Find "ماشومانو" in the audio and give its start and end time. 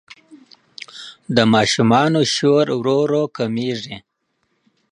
1.53-2.19